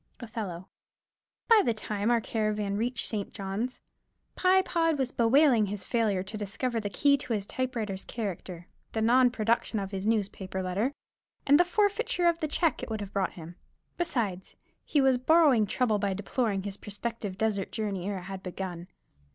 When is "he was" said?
14.83-15.19